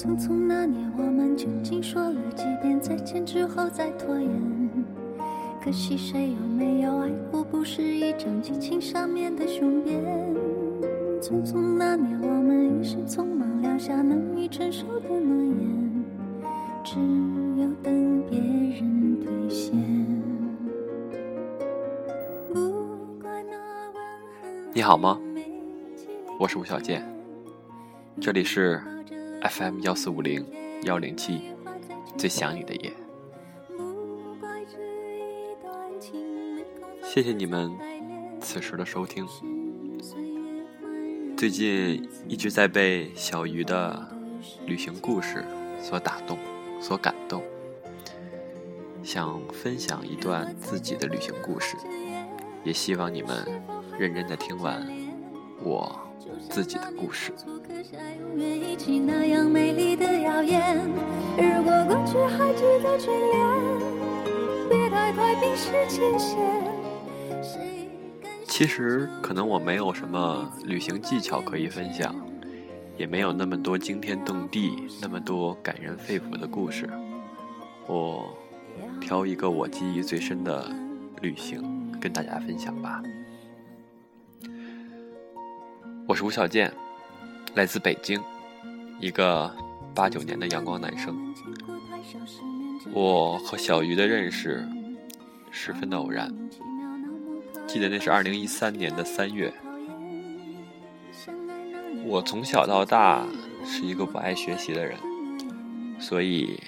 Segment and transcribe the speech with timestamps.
[0.00, 4.30] 匆匆那年，我们究竟说了几遍再见之后再拖延？
[5.62, 10.02] 可惜谁有没有爱过，不是一张激情上面的雄辩。
[11.20, 16.04] 匆匆那年，我们一时匆忙撂下难以承受的诺言，
[16.82, 16.98] 只
[17.60, 19.76] 有等别人兑现。
[22.48, 22.54] 不
[23.20, 23.54] 怪那
[23.92, 24.02] 吻
[24.40, 25.20] 痕你好吗？
[26.38, 27.06] 我是吴小健，
[28.18, 28.80] 这里是
[29.42, 30.44] FM 幺四五零
[30.82, 31.40] 幺零七，
[32.18, 32.92] 最想你的夜。
[37.02, 37.74] 谢谢你们
[38.40, 39.26] 此时的收听。
[41.36, 44.06] 最近一直在被小鱼的
[44.66, 45.42] 旅行故事
[45.80, 46.36] 所打动、
[46.78, 47.42] 所感动，
[49.02, 51.76] 想分享一段自己的旅行故事，
[52.62, 53.46] 也希望你们
[53.98, 54.86] 认真的听完
[55.62, 55.98] 我
[56.48, 57.32] 自己的故事。
[68.46, 72.14] 其实可能我没有什么旅行技巧可以分享，
[72.96, 76.88] 也没有那么多惊天动地、那么多感人肺腑的故事。
[77.86, 78.36] 我
[79.00, 80.70] 挑一个我记忆最深的
[81.22, 83.02] 旅行跟大家分享吧。
[86.10, 86.72] 我是吴小健，
[87.54, 88.20] 来自北京，
[88.98, 89.48] 一个
[89.94, 91.16] 八九年的阳光男生。
[92.92, 94.68] 我和小鱼的认识
[95.52, 96.28] 十分的偶然，
[97.64, 99.54] 记得那是二零一三年的三月。
[102.04, 103.24] 我从小到大
[103.64, 104.98] 是一个不爱学习的人，
[106.00, 106.60] 所以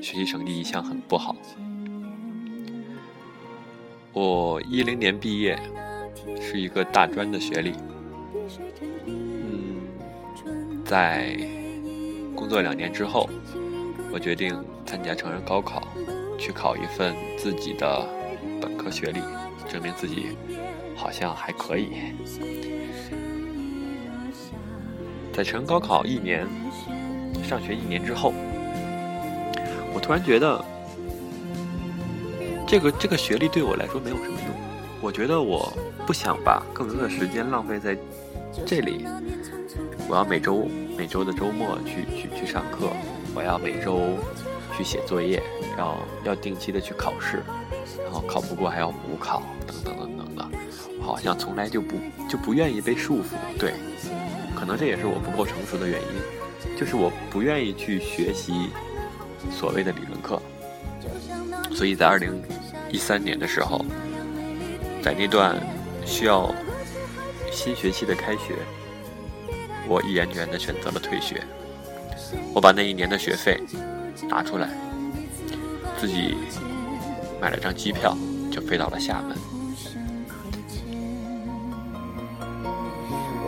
[0.00, 1.36] 学习成绩一向很不好。
[4.14, 5.60] 我一零年毕业，
[6.40, 7.74] 是一个大专的学历。
[9.06, 9.80] 嗯，
[10.84, 11.36] 在
[12.34, 13.28] 工作两年之后，
[14.12, 15.82] 我决定参加成人高考，
[16.38, 18.08] 去考一份自己的
[18.60, 19.20] 本科学历，
[19.68, 20.36] 证明自己
[20.94, 21.88] 好像还可以。
[25.32, 26.46] 在成人高考一年，
[27.42, 28.32] 上学一年之后，
[29.92, 30.64] 我突然觉得，
[32.66, 34.50] 这个这个学历对我来说没有什么用。
[35.00, 35.72] 我觉得我
[36.10, 37.96] 不想把更多的时间浪费在
[38.66, 39.06] 这里。
[40.08, 40.66] 我要每周
[40.98, 42.88] 每周的周末去去去上课，
[43.32, 44.18] 我要每周
[44.76, 45.40] 去写作业，
[45.76, 47.44] 然后要定期的去考试，
[48.02, 50.58] 然后考不过还要补考，等等等等的。
[50.98, 51.94] 我好像从来就不
[52.28, 53.36] 就不愿意被束缚。
[53.56, 53.74] 对，
[54.56, 58.68] 可能这也是我不够成熟的原因，就是我不愿意去学习
[59.48, 60.42] 所谓的理论课。
[61.70, 62.42] 所以在二零
[62.90, 63.84] 一三年的时候，
[65.04, 65.56] 在那段
[66.04, 66.54] 需要
[67.50, 68.54] 新学期的开学，
[69.88, 71.42] 我毅然决然的选择了退学。
[72.54, 73.60] 我把那一年的学费
[74.28, 74.68] 拿出来，
[75.98, 76.36] 自己
[77.40, 78.16] 买了张机票，
[78.50, 79.36] 就飞到了厦门。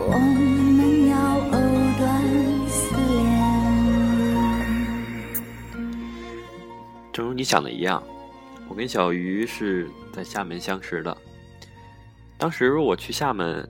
[0.05, 1.15] 我们要
[1.47, 1.51] 藕
[1.97, 2.21] 断
[2.67, 3.23] 丝连。
[7.13, 8.03] 正如你想的一样，
[8.67, 11.15] 我跟小鱼是在厦门相识的。
[12.43, 13.65] 当时我去厦门，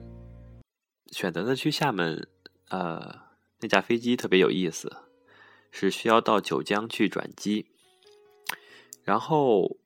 [1.12, 2.26] 选择的去厦门，
[2.70, 3.20] 呃，
[3.60, 4.92] 那架飞机特别有意思，
[5.70, 7.64] 是需要到九江去转机。
[9.04, 9.76] 然后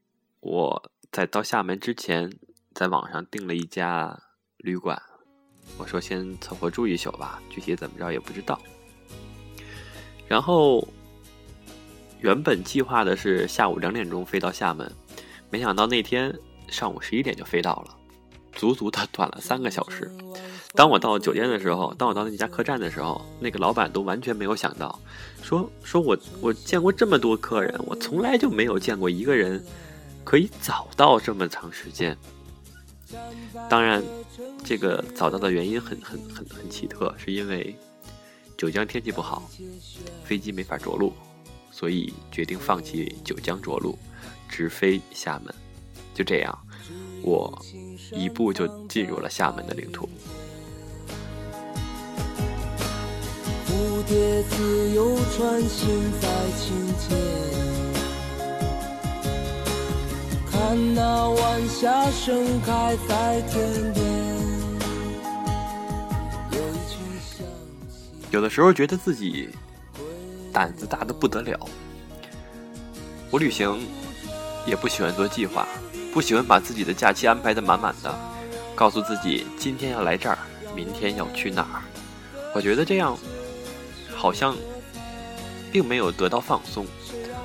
[0.40, 2.32] 我在到厦门之前，
[2.72, 4.18] 在网上订了一家
[4.56, 4.98] 旅馆，
[5.76, 8.58] 我说先凑合住一宿吧，具体怎么着也不知道。
[10.26, 10.88] 然后
[12.20, 14.90] 原本计划的是下午两点钟飞到厦门，
[15.50, 16.34] 没想到那天
[16.68, 17.97] 上午十一点就飞到了。
[18.58, 20.10] 足足的短了三个小时。
[20.74, 25.00] 当我到酒店的时候，当我到那家客栈的时候，那个老板都完全没有想到，
[25.42, 29.64] 说说我我见过这么多客人，我从来就没有见过一个人
[30.24, 32.16] 可以早到这么长时间。
[33.70, 34.04] 当然，
[34.62, 37.74] 这个早到的原因很很很很奇特，是因为
[38.56, 39.48] 九江天气不好，
[40.24, 41.12] 飞机没法着陆，
[41.70, 43.96] 所以决定放弃九江着陆，
[44.48, 45.54] 直飞厦门。
[46.12, 46.58] 就这样，
[47.22, 47.56] 我
[48.12, 50.08] 一步就进入了厦门的领土。
[53.66, 57.16] 蝴蝶自由穿行在清涧，
[60.50, 64.04] 看那晚霞盛开在天边。
[68.30, 69.48] 有的时候觉得自己
[70.52, 71.58] 胆子大的不得了。
[73.30, 73.86] 我旅行
[74.66, 75.66] 也不喜欢做计划，
[76.12, 78.18] 不喜欢把自己的假期安排的满满的，
[78.74, 80.38] 告诉自己今天要来这儿，
[80.74, 81.82] 明天要去哪儿。
[82.54, 83.16] 我觉得这样
[84.16, 84.56] 好像
[85.70, 86.86] 并没有得到放松。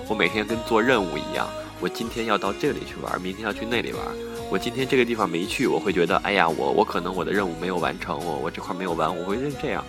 [0.08, 1.48] 我每天跟做任务一样，
[1.80, 4.02] 我今天要到这里去玩，明天要去那里玩。
[4.50, 9.84] 我今天这个地方没去，我会觉得，哎呀，我我可能我的任务没有完成，我我这块没有完，我会这样。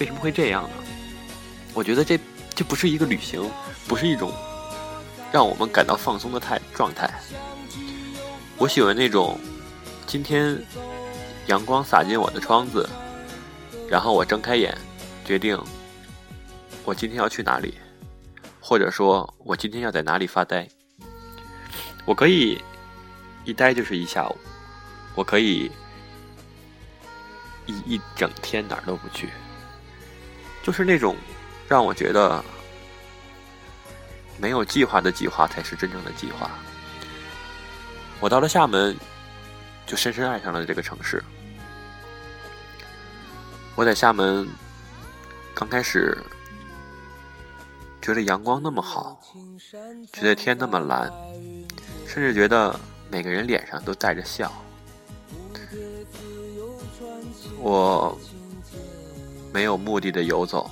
[0.00, 0.70] 为什么会这样呢？
[1.74, 2.18] 我觉得这
[2.54, 3.48] 这不是一个旅行，
[3.86, 4.32] 不是一种
[5.30, 7.08] 让我们感到放松的态状态。
[8.58, 9.38] 我喜欢那种
[10.04, 10.60] 今天
[11.46, 12.88] 阳光洒进我的窗子，
[13.88, 14.76] 然后我睁开眼，
[15.24, 15.56] 决定
[16.84, 17.78] 我今天要去哪里，
[18.60, 20.66] 或者说我今天要在哪里发呆。
[22.04, 22.60] 我可以
[23.44, 24.36] 一待就是一下午，
[25.14, 25.70] 我可以
[27.66, 29.28] 一一整天哪儿都不去，
[30.64, 31.14] 就是那种
[31.68, 32.44] 让我觉得
[34.36, 36.50] 没有计划的计划才是真正的计划。
[38.20, 38.96] 我到了厦门，
[39.86, 41.22] 就深深爱上了这个城市。
[43.76, 44.48] 我在厦门
[45.54, 46.18] 刚开始
[48.02, 49.20] 觉得阳光那么好，
[50.12, 51.12] 觉得天那么蓝，
[52.06, 52.78] 甚至觉得
[53.08, 54.52] 每个人脸上都带着笑。
[57.60, 58.18] 我
[59.52, 60.68] 没有目的的游走，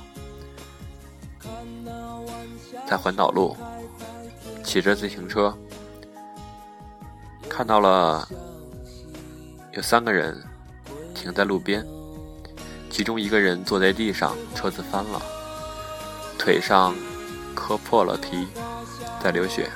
[2.88, 3.56] 在环岛路
[4.64, 5.56] 骑着自行车。
[7.56, 8.28] 看到了
[9.72, 10.36] 有三个人
[11.14, 11.82] 停在路边，
[12.90, 15.18] 其中一个人坐在地上，车子翻了，
[16.38, 16.94] 腿上
[17.54, 18.46] 磕破了皮，
[19.24, 19.70] 在流血。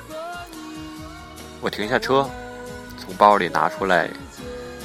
[1.59, 2.29] 我停下车，
[2.99, 4.07] 从包里拿出来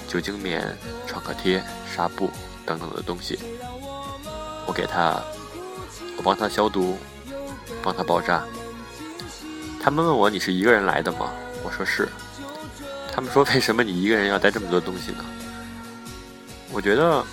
[0.09, 0.75] 酒精棉、
[1.07, 1.63] 创可贴、
[1.95, 2.31] 纱布
[2.65, 3.39] 等等的东西，
[4.67, 5.23] 我给他，
[6.17, 6.97] 我帮他消毒，
[7.83, 8.43] 帮他包扎。
[9.83, 11.31] 他们问我：“你是一个人来的吗？”
[11.63, 12.09] 我说：“是。”
[13.17, 15.25] 他们说：“为什么你一个人要带这么多东西呢？”
[16.71, 17.25] 我觉得，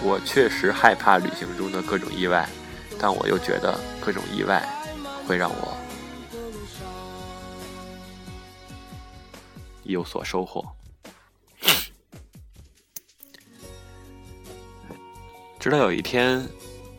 [0.00, 2.48] 我确实害怕旅行中的各种意外，
[3.00, 4.64] 但我又觉得各种意外
[5.26, 5.76] 会让我
[9.82, 10.64] 有所收获。
[15.58, 16.48] 直到有一天，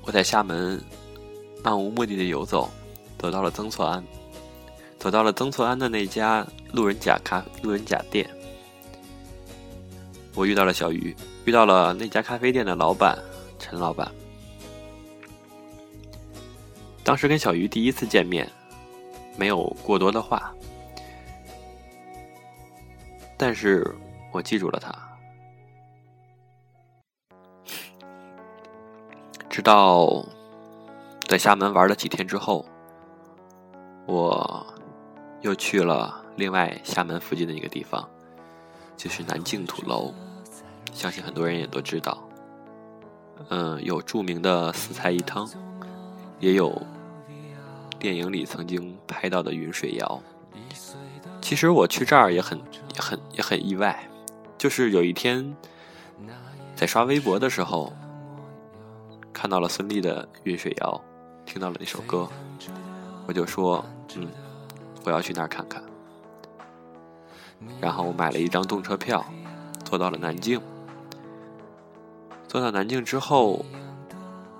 [0.01, 0.83] 我在厦门
[1.63, 2.69] 漫无目的的游走，
[3.17, 4.03] 得到了曾厝垵。
[4.99, 8.27] 走到了曾厝垵的那家路人甲咖路人甲店，
[10.33, 11.15] 我遇到了小鱼，
[11.45, 13.17] 遇到了那家咖啡店的老板
[13.57, 14.11] 陈老板。
[17.03, 18.51] 当时跟小鱼第一次见面，
[19.38, 20.51] 没有过多的话，
[23.38, 23.95] 但是
[24.33, 24.93] 我记住了他。
[29.47, 30.25] 直到
[31.27, 32.65] 在厦门玩了几天之后，
[34.05, 34.65] 我。
[35.42, 38.07] 又去了另外厦门附近的一个地方，
[38.95, 40.13] 就是南靖土楼，
[40.94, 42.28] 相信很多人也都知道。
[43.50, 45.48] 嗯，有著名的四菜一汤，
[46.39, 46.81] 也有
[48.00, 50.22] 电影里曾经拍到的云水谣。
[51.39, 52.60] 其实我去这儿也很、
[52.96, 54.10] 也很、也很意外，
[54.58, 55.56] 就是有一天
[56.75, 57.94] 在刷微博的时候，
[59.32, 61.00] 看到了孙俪的云水谣，
[61.46, 62.27] 听到了那首歌，
[63.27, 64.27] 我就说，嗯。
[65.07, 65.81] 我要去那儿看看，
[67.79, 69.23] 然后我买了一张动车票，
[69.85, 70.61] 坐到了南京。
[72.45, 73.65] 坐到南京之后，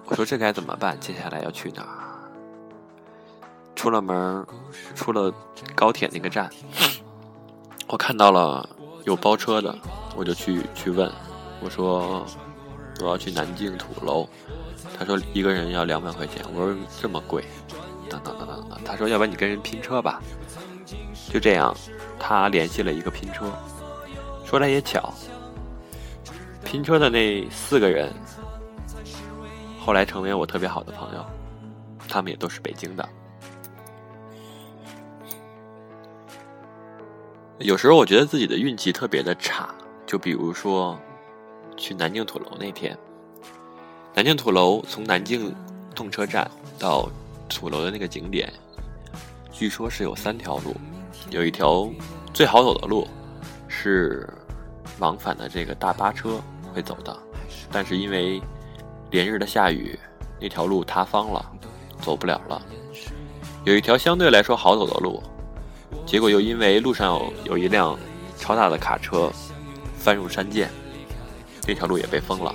[0.06, 0.98] 我说这该怎么办？
[1.02, 2.32] 接下来要去哪儿？
[3.76, 4.48] 出了门，
[4.96, 5.34] 出了
[5.76, 6.50] 高铁那个站，
[7.88, 8.70] 我看到了
[9.04, 9.78] 有包车的，
[10.16, 11.12] 我就去去问，
[11.60, 12.26] 我说
[13.02, 14.26] 我要去南京土楼，
[14.98, 17.44] 他说一个人要两百块钱，我说这么贵。
[18.08, 20.22] 等等等等等，他说：“要不然你跟人拼车吧。”
[21.30, 21.76] 就这样，
[22.18, 23.52] 他联系了一个拼车。
[24.46, 25.14] 说来也巧，
[26.64, 28.14] 拼车的那四个人
[29.80, 31.26] 后来成为我特别好的朋友，
[32.08, 33.08] 他们也都是北京的。
[37.60, 39.68] 有时候我觉得自己的运气特别的差，
[40.06, 40.98] 就比如说
[41.76, 42.98] 去南京土楼那天，
[44.14, 45.54] 南京土楼从南京
[45.94, 46.50] 动车站
[46.80, 47.10] 到。
[47.50, 48.52] 土楼的那个景点，
[49.52, 50.76] 据说是有三条路，
[51.30, 51.90] 有一条
[52.34, 53.08] 最好走的路
[53.68, 54.28] 是
[55.00, 56.42] 往返的这个大巴车
[56.74, 57.18] 会走的，
[57.72, 58.42] 但是因为
[59.12, 59.98] 连日的下雨，
[60.40, 61.52] 那条路塌方了，
[62.02, 62.62] 走不了了。
[63.64, 65.22] 有一条相对来说好走的路，
[66.06, 67.98] 结果又因为路上有有一辆
[68.38, 69.32] 超大的卡车
[69.98, 70.70] 翻入山涧，
[71.68, 72.54] 那条路也被封了，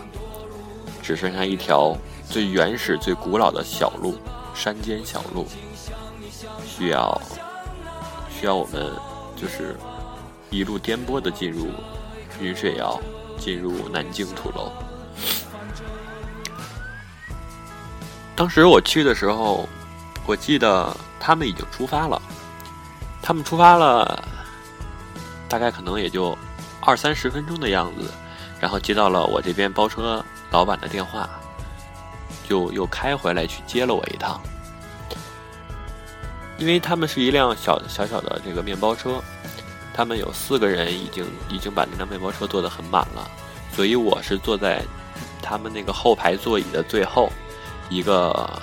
[1.03, 1.97] 只剩下一条
[2.29, 4.15] 最原始、最古老的小路。
[4.55, 5.47] 山间小路，
[6.67, 7.21] 需要
[8.31, 8.93] 需要我们
[9.37, 9.77] 就是
[10.51, 11.69] 一路颠簸的进入
[12.41, 13.01] 云水谣，
[13.39, 14.71] 进入南京土楼。
[18.35, 19.69] 当时我去的时候，
[20.27, 22.21] 我记得他们已经出发了，
[23.21, 24.25] 他们出发了，
[25.49, 26.37] 大概可能也就
[26.81, 28.11] 二三十分钟的样子，
[28.61, 31.29] 然后接到了我这边包车老板的电话，
[32.53, 34.39] 就又开回来去接了我一趟。
[36.59, 39.23] 因为他们是一辆小小小的这个面包车，
[39.95, 43.31] 他们有四个人，已经已经把那辆面包车坐得很满了，
[43.73, 44.83] 所以我是坐在
[45.41, 47.33] 他们那个后排座椅的最后
[47.89, 48.63] 一个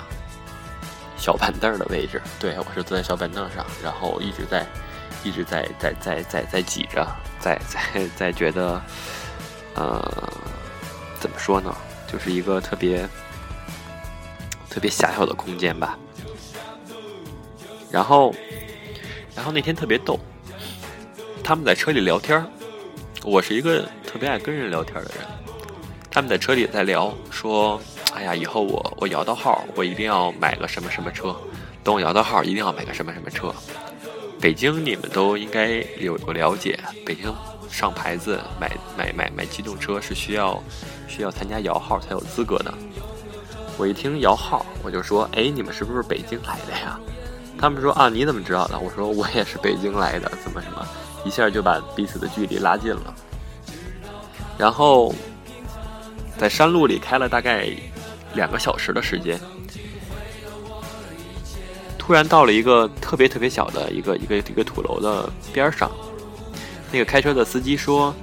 [1.16, 2.22] 小板凳的位置。
[2.38, 4.64] 对我是坐在小板凳上，然后一直在
[5.24, 7.04] 一直在在在在在挤着，
[7.40, 8.80] 在在在觉得，
[9.74, 10.32] 呃，
[11.18, 11.74] 怎么说呢，
[12.06, 13.06] 就是一个特别
[14.70, 15.98] 特别狭小的空间吧。
[17.90, 18.32] 然后，
[19.34, 20.18] 然后那天特别逗，
[21.42, 22.42] 他们在车里聊天
[23.24, 25.12] 我是一个特别爱跟人聊天的人。
[26.10, 27.80] 他们在车里在聊，说
[28.14, 31.36] ：“哎呀，以后我我摇到号，我一定要买个什么什么车。
[31.84, 33.54] 等我摇到号，一定要买个什么什么车。”
[34.40, 37.32] 北京你们都应该有有了解，北京
[37.70, 40.62] 上牌子买买买买机动车是需要
[41.06, 42.72] 需要参加摇号才有资格的。
[43.80, 47.00] 我一听摇号，我就说：“哎，你们是不是北京来的呀？”
[47.58, 48.78] 他们说啊，你怎么知道的？
[48.78, 50.86] 我说我也是北京来的，怎么什么，
[51.24, 53.14] 一下就把彼此的距离拉近了。
[54.58, 55.14] 然后
[56.36, 57.70] 在山路里开了大概
[58.34, 59.40] 两个小时的时间，
[61.96, 65.90] 突然到了一个特别特别小的一个一个一个土楼的边上。
[66.92, 68.14] 那个开车的司机说：“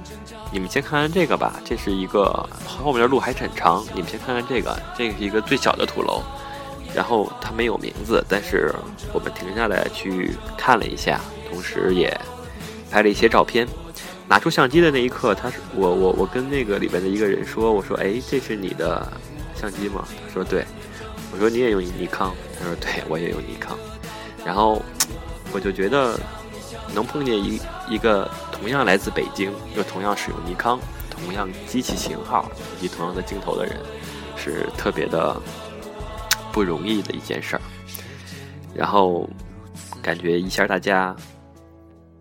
[0.50, 2.24] 你们先看看这个吧，这是一个
[2.66, 6.22] 后面的路还是很长，你们先看看这个，这个是一个最小的土楼。”
[6.94, 8.74] 然后它没有名字，但是
[9.12, 12.18] 我们停下来去看了一下，同时也
[12.90, 13.68] 拍了一些照片。
[14.26, 19.06] 拿出相机的那一刻，他是我我我跟那个里边的一个人说：“我说，哎，这是你的
[19.54, 20.64] 相机吗？”他说：“对。”
[21.32, 23.78] 我说：“你也用尼康？”他说：“对，我也用尼康。”
[24.44, 24.82] 然后
[25.52, 26.18] 我就觉得
[26.94, 30.78] 能碰见一一个同样来自北京，又同样使用尼康、
[31.10, 33.78] 同样机器型号以及同样的镜头的人，
[34.36, 35.40] 是特别的。
[36.50, 37.62] 不容易的一件事儿，
[38.74, 39.28] 然后
[40.02, 41.14] 感觉一下大家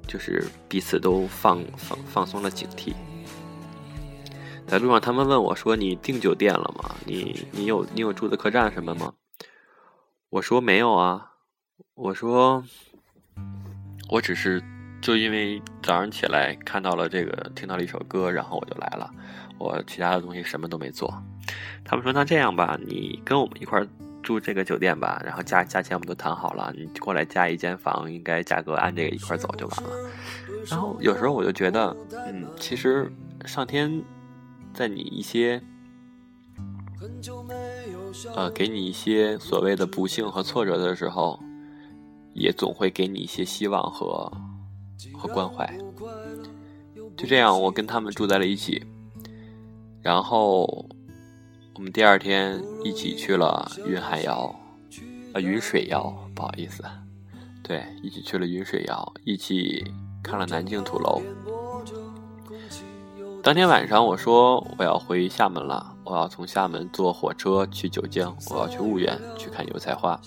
[0.05, 2.93] 就是彼此都放放放松了警惕。
[4.67, 6.93] 在路上，他们问我说：“你订酒店了吗？
[7.05, 9.13] 你你有你有住的客栈什么吗？”
[10.29, 11.31] 我说：“没有啊。”
[11.95, 12.63] 我说
[14.09, 14.61] ：“我只是
[15.01, 19.09] 就因为早上起来看到了这个，听到了一首歌，然后我就来了。
[19.57, 21.13] 我其他的东西什么都没做。”
[21.83, 23.87] 他们说：“那这样吧，你跟我们一块儿。”
[24.23, 29.89] 住这个酒店吧，然后价价钱我们都谈好了，你过来加一间房，应该价格按这个一块走就完了。
[30.69, 31.95] 然后有时候我就觉得，
[32.27, 33.09] 嗯，其实
[33.45, 34.03] 上天
[34.73, 35.61] 在你一些，
[38.35, 41.39] 呃，给你一些所谓的不幸和挫折的时候，
[42.37, 44.31] 也总会给你一些希望和
[45.13, 45.67] 和关怀。
[47.17, 48.85] 就这样，我跟他们住在了一起，
[50.01, 50.87] 然后。
[51.75, 54.59] 我们第二天一起去了云海谣，
[55.31, 56.83] 啊，云水谣，不好意思，
[57.61, 59.85] 对，一起去了云水谣，一起
[60.23, 61.21] 看了南京土楼。
[63.43, 70.19] 当天晚上，我说我要回厦门了，我要从厦门坐火车去九江，我要去婺源去看油菜花。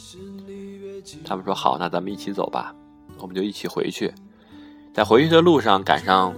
[1.24, 2.74] 他们说好，那咱们一起走吧，
[3.18, 4.12] 我们就一起回去。
[4.92, 6.34] 在回去的路上，赶上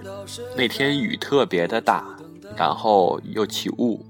[0.57, 2.04] 那天雨特别的大，
[2.57, 4.04] 然后又起雾。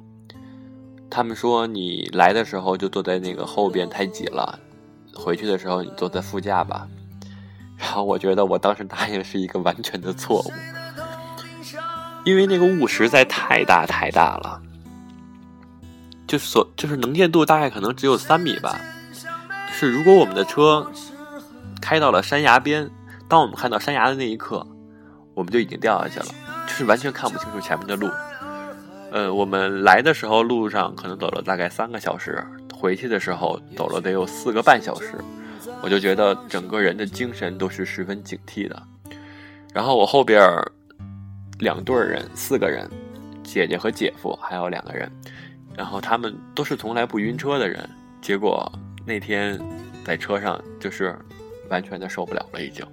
[1.09, 4.59] 他们说你来的时候就坐在那个后边太挤了，
[5.15, 6.89] 回去的时候你坐在副驾吧。
[7.77, 10.53] 然后我觉得我当时答应是一个完全的错误，
[12.25, 14.61] 因为那个雾实在太大太大了，
[16.27, 18.81] 就是所就是能见度大概可能只有三米吧。
[19.83, 20.89] 是如果我们的车
[21.81, 22.89] 开到了山崖边，
[23.27, 24.65] 当我们看到山崖的那一刻，
[25.35, 26.27] 我们就已经掉下去了，
[26.69, 28.09] 就是完全看不清楚前面的路。
[29.11, 32.41] 呃，我们来的时候路上可能走了大概三个小时，
[32.73, 35.19] 回去的时候走了得有四个半小时，
[35.83, 38.81] 我就觉得整个人的精神都是十分警惕的。
[39.75, 40.41] 然后我后边
[41.59, 42.89] 两对人，四个人，
[43.43, 45.11] 姐姐和姐夫还有两个人，
[45.77, 48.71] 然后他们都是从来不晕车的人，结果
[49.05, 49.61] 那天
[50.05, 51.17] 在车上就是
[51.69, 52.87] 完全的受不了了，已经。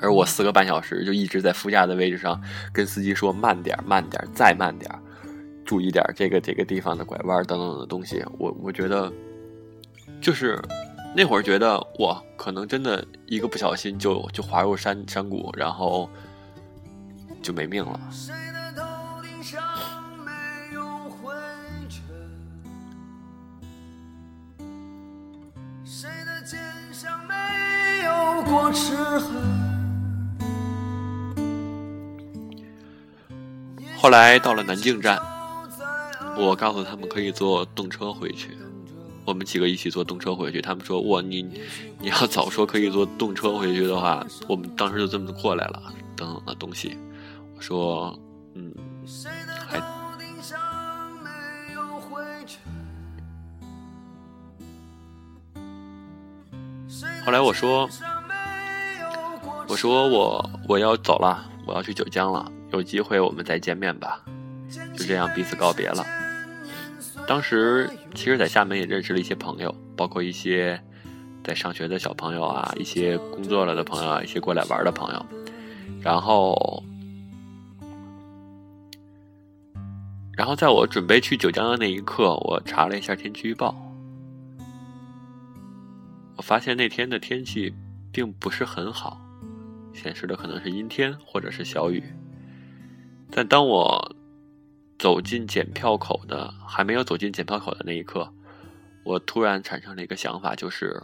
[0.00, 2.40] 而我四个半小时就一直在副驾的位置上，
[2.72, 4.88] 跟司机说慢点，慢点，再慢点，
[5.64, 8.24] 注意点这个这个地方的拐弯等等的东西。
[8.38, 9.12] 我我觉得，
[10.20, 10.56] 就是
[11.16, 16.08] 那会儿觉得我可能真的一个不小心就就滑入山山谷，然后
[17.42, 18.00] 就没命了。
[28.48, 29.30] 过齿痕？
[33.98, 35.20] 后来到了南京站，
[36.36, 38.56] 我告诉他们可以坐动车回去。
[39.24, 40.62] 我们几个一起坐动车回去。
[40.62, 41.42] 他们说：“哇，你
[42.00, 45.82] 你要早说可以坐动车回去的话，我们当时就这么过来了。”
[46.16, 46.96] 等等的东西，
[47.54, 48.18] 我说
[48.56, 48.72] ：“嗯，
[49.68, 49.78] 还。”
[57.24, 57.86] 后来我说
[59.68, 62.50] ：“我说我我要走了，我要去九江了。
[62.72, 64.24] 有机会我们再见面吧。”
[64.96, 66.04] 就这样彼此告别了。
[67.26, 70.82] 当时其实，在厦门也认识了一些朋友，包括一些
[71.44, 75.26] 在上学的小朋友啊，一些工作了的朋友啊，一些过来玩的朋友。
[76.00, 76.82] 然后，
[80.32, 83.74] 然后在我准备去九江的那一刻，我查了一下天气预报。
[86.36, 87.74] 我发现那天的天气
[88.12, 89.20] 并不是很好，
[89.98, 92.02] 显示的可能是阴天或者是小雨。
[93.30, 94.14] 但当我
[94.98, 98.32] 走进检票口的还没有走进检票口的那一刻，
[99.04, 101.02] 我突然产生了一个想法，就是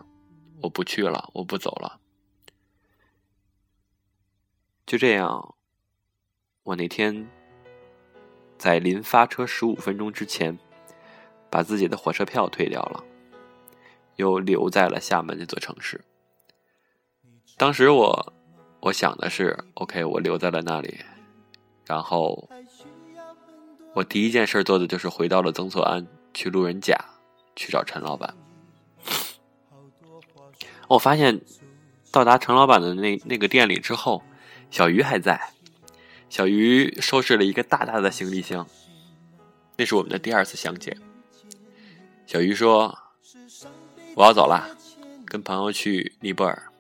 [0.63, 2.01] 我不去了，我不走了。
[4.87, 5.55] 就这样，
[6.63, 7.29] 我那天
[8.57, 10.59] 在临发车十五分钟之前，
[11.51, 13.05] 把自己的火车票退掉了。
[14.17, 16.01] 又留在了厦门这座城市。
[17.57, 18.33] 当时我，
[18.85, 21.01] 我想的是，OK，我留在了那里，
[21.87, 22.51] 然后
[23.95, 26.95] 我第一件事做的就是回到了曾厝垵，去路人甲
[27.57, 28.35] 去找陈老板。
[30.87, 31.41] 我发现
[32.13, 34.23] 到达陈老板的那那个店里之后，
[34.71, 35.41] 小鱼还在，
[36.29, 38.69] 小鱼收拾了一个大大的行李箱。
[39.79, 40.95] 那是我们的第二次相见。
[42.27, 42.99] 小鱼说。
[44.15, 44.77] 我要走了，
[45.25, 46.71] 跟朋友去尼泊尔。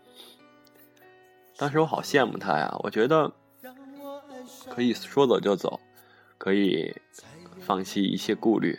[1.57, 3.33] 当时我好羡慕他呀，我觉得
[4.69, 5.81] 可以说走就走，
[6.37, 6.95] 可以
[7.61, 8.79] 放弃一切顾虑，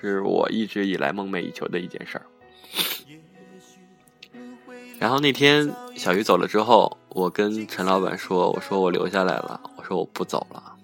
[0.00, 2.26] 是我一直以来梦寐以求的一件事儿。
[4.98, 10.76] 然后那天小鱼走了之后，我跟陈老板说：“我说我留下来了，我说我不走了。”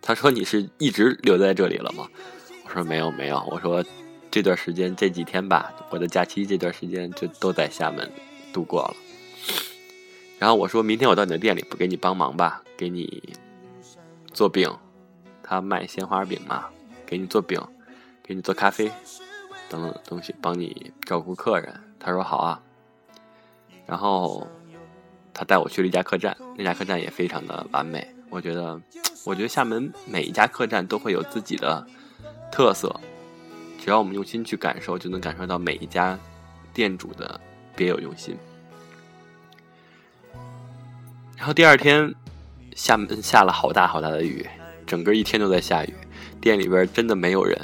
[0.00, 2.08] 他说：“你是一直留在这里了吗？”
[2.64, 3.84] 我说：“没有，没有。”我说。
[4.30, 8.12] 这段时间这几天吧，我的假期这段时间就都在厦门
[8.52, 8.94] 度过了。
[10.38, 13.34] 然后我说明天我到你的店里，不给你帮忙吧，给你
[14.32, 14.70] 做饼。
[15.42, 16.66] 他卖鲜花饼嘛，
[17.06, 17.60] 给你做饼，
[18.22, 18.92] 给你做咖啡
[19.68, 21.74] 等等东西，帮你照顾客人。
[21.98, 22.60] 他说好啊。
[23.86, 24.46] 然后
[25.32, 28.06] 他带我去了一家客栈，那家客栈也非常的完美。
[28.30, 28.78] 我觉得，
[29.24, 31.84] 我觉得厦门每一家客栈都会有自己的
[32.52, 32.94] 特色。
[33.80, 36.18] 只要我们用心去感受，就能感受到每一家
[36.74, 37.40] 店主的
[37.74, 38.36] 别有用心。
[41.38, 42.12] 然后第二天，
[42.74, 44.44] 厦门下了好大好大的雨，
[44.84, 45.94] 整个一天都在下雨，
[46.40, 47.56] 店里边真的没有人，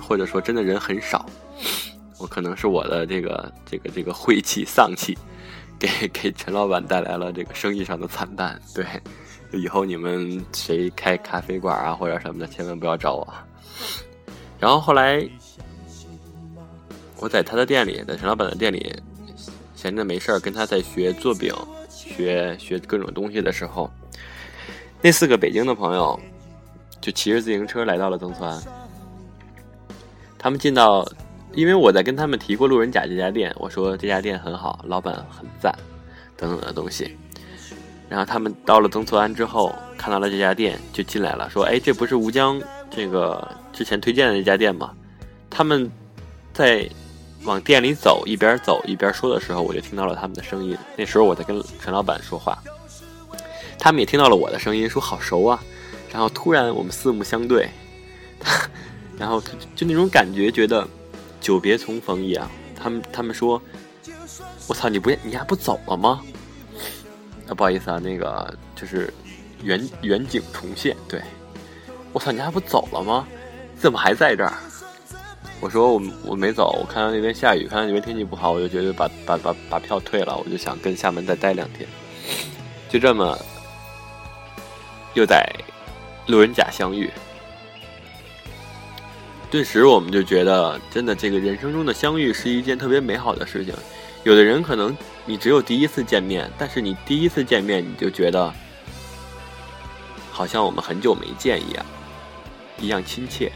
[0.00, 1.24] 或者说真的人很少。
[2.18, 5.16] 我可能是我的这个这个这个晦气丧气，
[5.78, 8.60] 给给陈老板带来了这个生意上的惨淡。
[8.74, 8.84] 对，
[9.52, 13.34] 以后你们谁开咖啡馆啊或者什么的，千万不要找我。
[14.58, 15.24] 然后后来。
[17.18, 19.00] 我在他的店里，在陈老板的店里，
[19.76, 21.54] 闲着没事儿，跟他在学做饼，
[22.04, 23.90] 学学各种东西的时候，
[25.00, 26.18] 那四个北京的朋友
[27.00, 28.62] 就骑着自行车来到了曾厝垵。
[30.38, 31.06] 他们进到，
[31.52, 35.72] 因为我在跟他们提过路人甲这家店，我说这家店很好，老板很赞，
[36.36, 37.16] 等等的东西。
[38.08, 42.60] 然后他们到了曾厝垵之后，看到了这家店，就进来了，说：“哎，这不是吴江
[42.90, 44.92] 这个之前推荐的那家店吗？”
[45.48, 45.90] 他们
[46.52, 46.88] 在。
[47.44, 50.76] 往店里走，一边走一边说的时候，我就听到了他们的声音。
[50.96, 52.56] 那时候我在跟陈老板说话，
[53.78, 55.62] 他们也听到了我的声音，说好熟啊。
[56.12, 57.68] 然后突然我们四目相对，
[59.18, 59.42] 然后
[59.74, 60.86] 就那种感觉，觉得
[61.40, 62.50] 久别重逢一样。
[62.74, 63.60] 他们他们说
[64.68, 66.20] ：“我操，你不你还不走了吗？”
[67.48, 69.12] 啊，不好意思啊，那个就是
[69.62, 70.96] 远远景重现。
[71.08, 71.20] 对，
[72.12, 73.26] 我操，你还不走了吗？
[73.78, 74.52] 怎么还在这儿？
[75.62, 81.88] 我说我我没走，我看到那边下雨，看到那边天气不好，我就觉得把把把把票退了，我就想跟厦门再待两天，
[82.88, 83.38] 就这么
[85.14, 85.48] 又在
[86.26, 87.08] 路人甲相遇，
[89.52, 93.72] 顿时我们就觉得，真的这个人生中的相遇是一件特别美好的事情。
[94.24, 98.52] 有的人可能你只有第一次见面，但是你第一次见面你就觉得
[100.32, 101.86] 好像我们很久没见一样，
[102.80, 103.52] 一样亲切。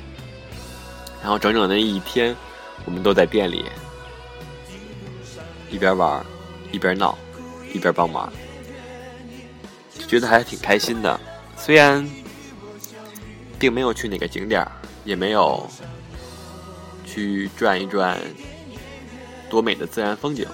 [1.26, 2.36] 然后整整那一天，
[2.84, 3.64] 我们都在店里
[5.68, 6.24] 一边玩
[6.70, 7.18] 一边闹，
[7.74, 8.32] 一边帮忙，
[10.06, 11.18] 觉得还挺开心的。
[11.56, 12.08] 虽然
[13.58, 14.64] 并没有去哪个景点，
[15.04, 15.68] 也没有
[17.04, 18.16] 去转一转
[19.50, 20.46] 多美的自然风景，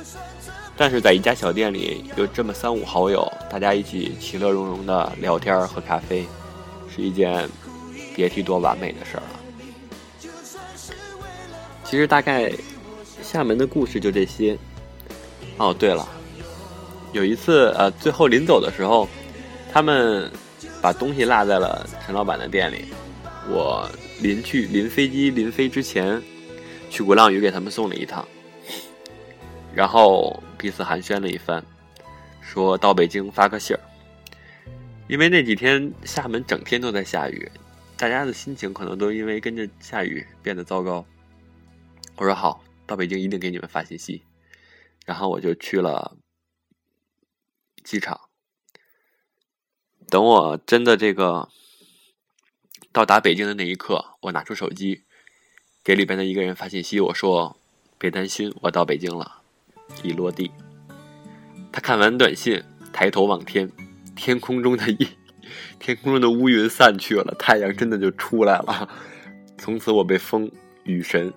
[0.74, 6.24] 但是在一家小店里有这么三五好友，大家一起其乐融融的聊天喝咖啡，
[6.88, 7.46] 是一件
[8.16, 9.41] 别提多完美的事儿了。
[11.92, 12.50] 其实大概
[13.22, 14.56] 厦门的故事就这些。
[15.58, 16.08] 哦，对了，
[17.12, 19.06] 有一次呃，最后临走的时候，
[19.70, 20.32] 他们
[20.80, 22.86] 把东西落在了陈老板的店里。
[23.46, 23.86] 我
[24.22, 26.18] 临去临飞机临飞之前，
[26.88, 28.26] 去鼓浪屿给他们送了一趟，
[29.74, 31.62] 然后彼此寒暄了一番，
[32.40, 33.80] 说到北京发个信儿。
[35.08, 37.46] 因为那几天厦门整天都在下雨，
[37.98, 41.04] 大家的心情可能都因为跟着下雨变得糟糕。
[42.16, 44.22] 我说好，到北京一定给你们发信息。
[45.04, 46.16] 然后我就去了
[47.82, 48.20] 机场。
[50.08, 51.48] 等我真的这个
[52.92, 55.02] 到达北京的那一刻，我拿出手机
[55.82, 57.56] 给里边的一个人发信息，我说
[57.98, 59.42] ：“别担心，我到北京了。”
[60.02, 60.50] 一落地，
[61.72, 63.70] 他看完短信，抬头望天，
[64.14, 65.08] 天空中的一
[65.78, 68.88] 天空中的乌云散去了，太阳真的就出来了。
[69.58, 70.50] 从此我被封
[70.84, 71.32] 雨神。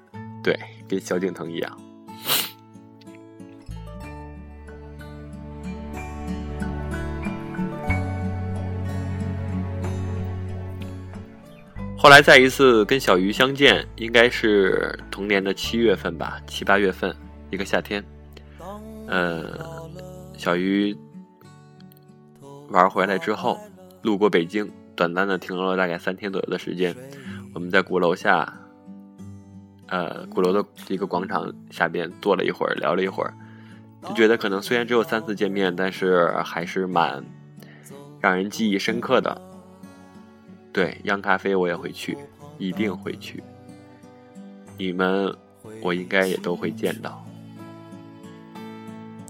[0.46, 0.56] 对，
[0.88, 1.78] 跟萧敬腾一样。
[11.98, 17.16] 后来再一次跟小鱼相见，应该是同年的七月份吧，七八月份，
[17.50, 18.06] 一个夏天。
[19.08, 19.58] 呃，
[20.38, 20.96] 小鱼
[22.70, 23.58] 玩回来之后，
[24.04, 26.96] 路过北京，短暂的停留了大概三天左右的时间。
[27.56, 28.62] 我们在鼓楼下。
[29.88, 33.34] 呃，鼓楼的一个广场下边坐了一会儿，聊了一会儿，
[34.08, 37.24] 就觉得可能虽然只有三次见面，但是还是蛮
[38.20, 39.42] 让人记忆深刻的。
[40.74, 42.18] 对，央咖啡我也会去，
[42.58, 43.44] 一定会去。
[44.78, 45.34] 你们，
[45.82, 47.24] 我应该也都会见到。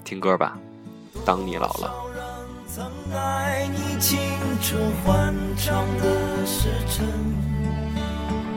[0.04, 0.58] 听歌吧，
[1.26, 1.94] 当你老了。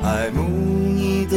[0.03, 1.37] 爱慕你的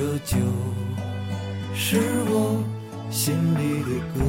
[0.00, 0.38] 这就
[1.74, 2.64] 是我
[3.10, 4.24] 心里的歌。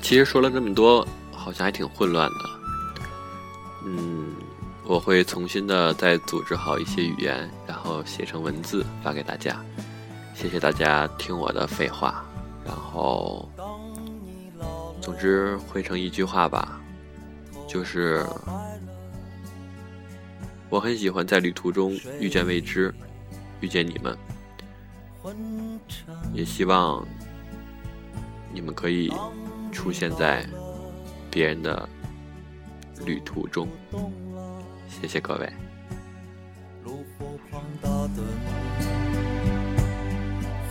[0.00, 2.57] 其实说了这么多，好像还挺混乱的。
[4.98, 9.64] 我会重新的再组织好一些语言，然后写成文字发给大家。
[10.34, 12.26] 谢谢大家听我的废话。
[12.66, 13.48] 然后，
[15.00, 16.80] 总之汇成一句话吧，
[17.68, 18.26] 就是
[20.68, 22.92] 我很喜欢在旅途中遇见未知，
[23.60, 24.18] 遇见你们，
[26.34, 27.06] 也希望
[28.52, 29.12] 你们可以。
[29.70, 30.44] 出现在
[31.30, 31.88] 别人的
[33.04, 33.68] 旅途中，
[35.00, 35.48] 谢谢各位。
[36.84, 38.20] 炉火旁打盹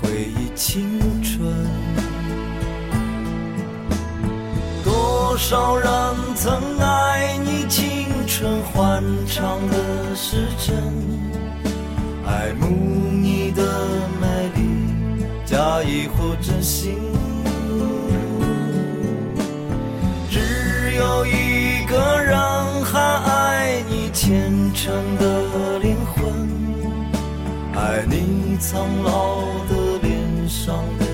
[0.02, 1.50] 回忆青春，
[4.84, 5.90] 多少人
[6.36, 10.76] 曾爱你青春欢畅的时辰，
[12.26, 13.64] 爱慕你的
[14.20, 14.62] 美丽，
[15.46, 16.98] 假意或真心。
[28.60, 31.06] 苍老的脸上的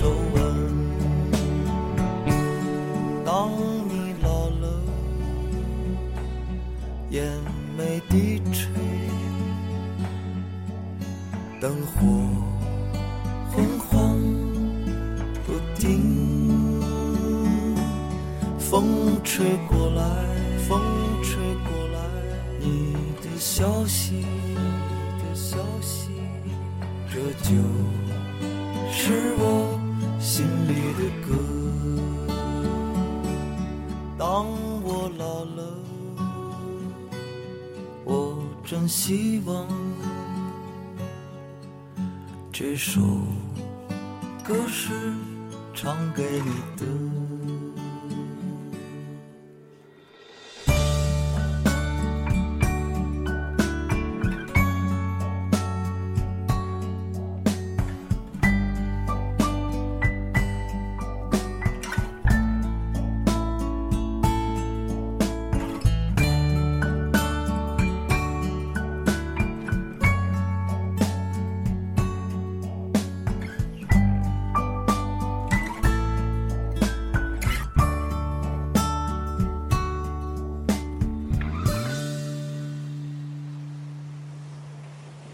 [0.00, 0.36] 皱纹。
[3.24, 3.50] 当
[3.88, 4.80] 你老了
[7.10, 7.22] 眼
[7.76, 8.70] 眉低垂
[11.60, 12.06] 灯火
[13.50, 14.18] 昏黄
[15.44, 16.80] 不定
[18.58, 19.56] 风吹
[38.66, 39.68] 真希望。
[42.52, 43.00] 这首
[44.42, 44.92] 歌是
[45.72, 47.25] 唱给你的。